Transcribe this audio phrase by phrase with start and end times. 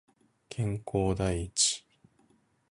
[0.49, 1.51] 健康第一